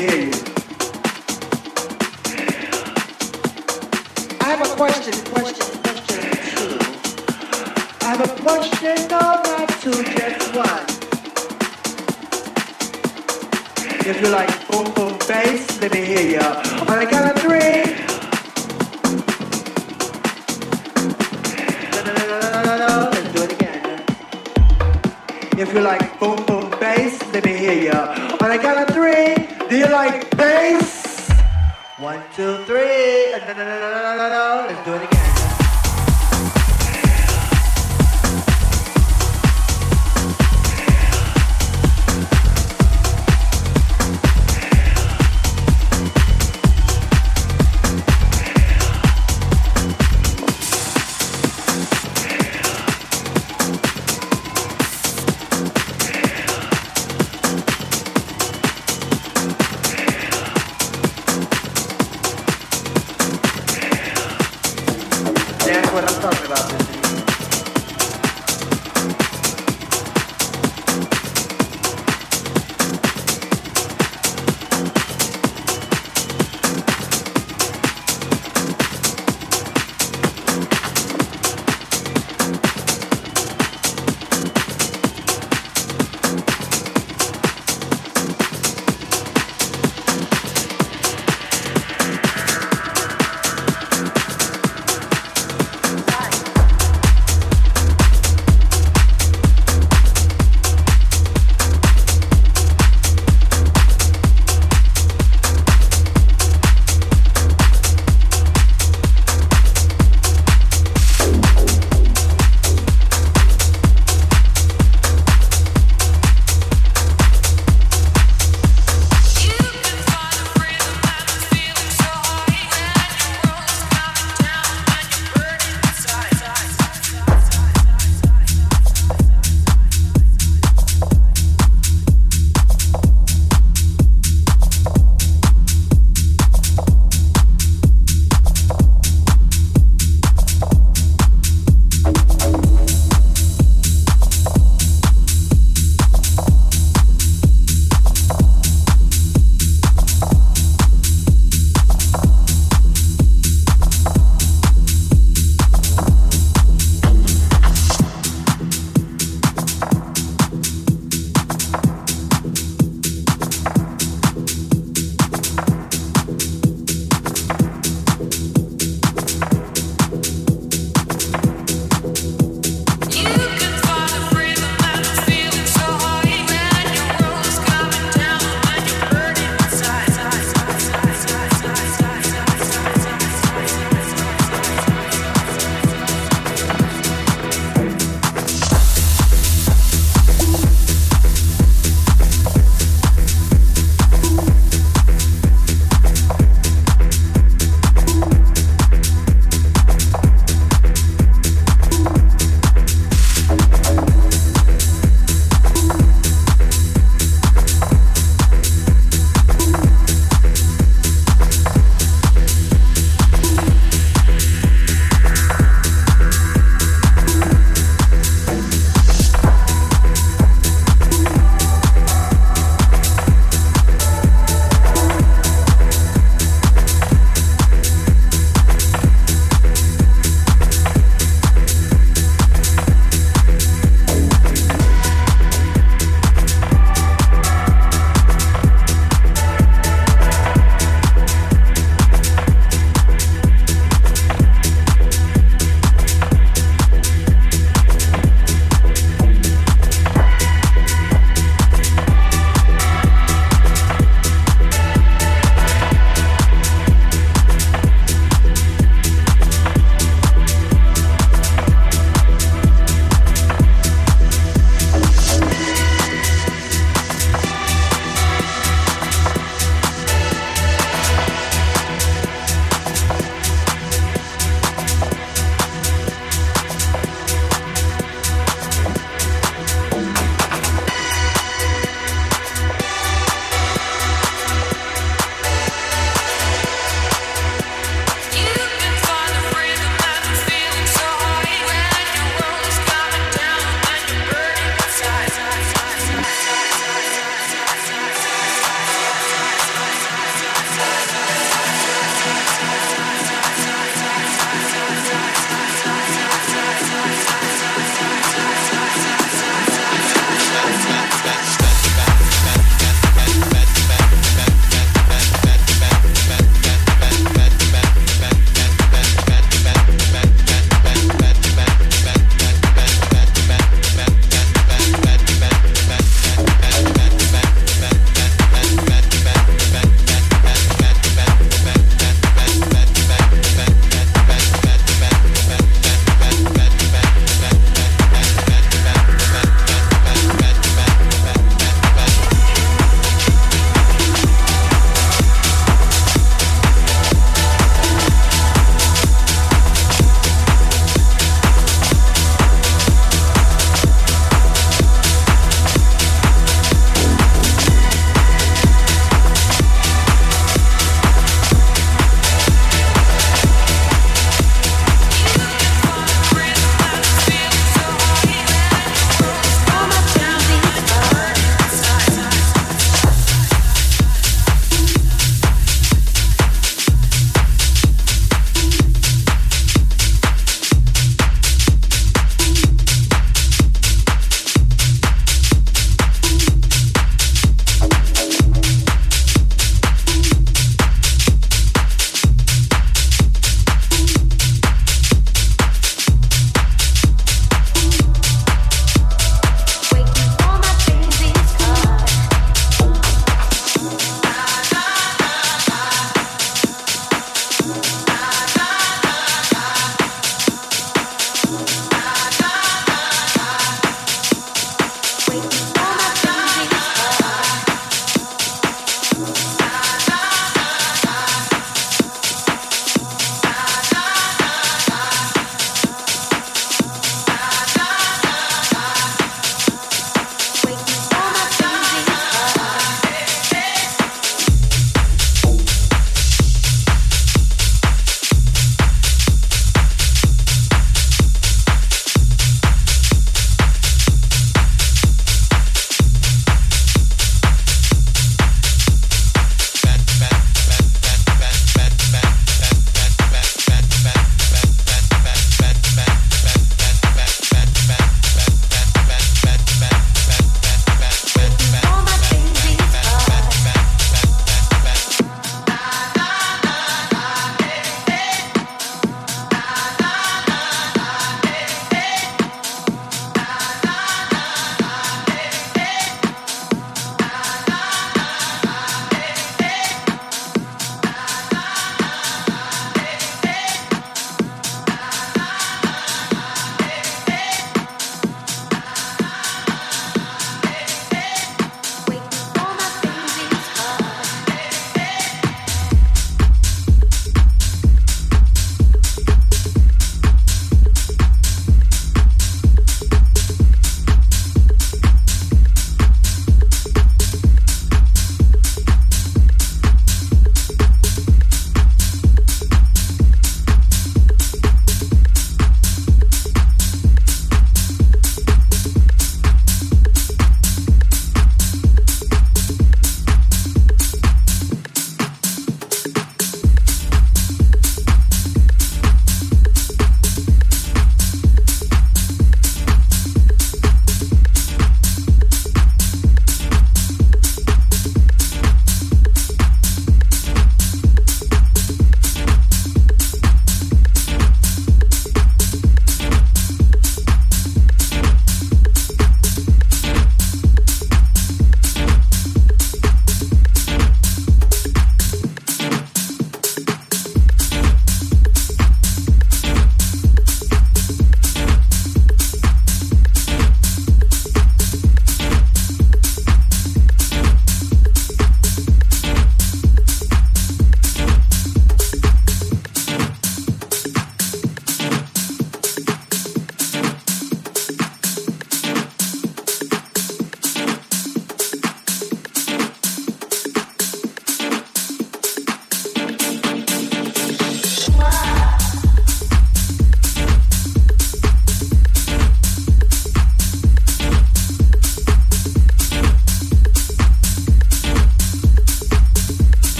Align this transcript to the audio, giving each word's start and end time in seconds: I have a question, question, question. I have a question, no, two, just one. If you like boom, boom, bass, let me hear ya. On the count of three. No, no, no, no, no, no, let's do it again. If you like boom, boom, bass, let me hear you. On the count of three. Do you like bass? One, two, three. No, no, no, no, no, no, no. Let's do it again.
I 0.00 0.06
have 4.40 4.62
a 4.62 4.74
question, 4.74 5.12
question, 5.26 5.66
question. 5.82 6.22
I 8.00 8.04
have 8.06 8.22
a 8.24 8.28
question, 8.40 8.96
no, 9.10 9.42
two, 9.82 10.02
just 10.16 10.56
one. 10.56 10.86
If 14.08 14.22
you 14.22 14.28
like 14.28 14.48
boom, 14.70 14.90
boom, 14.94 15.18
bass, 15.28 15.78
let 15.82 15.92
me 15.92 16.00
hear 16.00 16.40
ya. 16.40 16.62
On 16.88 16.98
the 16.98 17.04
count 17.04 17.36
of 17.36 17.42
three. 17.42 17.84
No, 21.92 22.00
no, 22.06 22.12
no, 22.24 22.36
no, 22.40 22.62
no, 22.64 22.74
no, 22.86 23.10
let's 23.12 23.30
do 23.34 23.42
it 23.42 23.52
again. 23.52 24.00
If 25.58 25.74
you 25.74 25.80
like 25.80 26.18
boom, 26.18 26.42
boom, 26.46 26.70
bass, 26.80 27.20
let 27.34 27.44
me 27.44 27.52
hear 27.54 27.74
you. 27.74 27.92
On 27.92 28.48
the 28.48 28.58
count 28.62 28.88
of 28.88 28.94
three. 28.94 29.59
Do 29.70 29.78
you 29.78 29.86
like 29.86 30.28
bass? 30.36 31.30
One, 31.98 32.20
two, 32.34 32.56
three. 32.64 33.30
No, 33.30 33.38
no, 33.38 33.54
no, 33.54 33.78
no, 33.78 34.02
no, 34.02 34.16
no, 34.16 34.28
no. 34.28 34.66
Let's 34.66 34.84
do 34.84 34.94
it 34.94 35.04
again. 35.04 35.09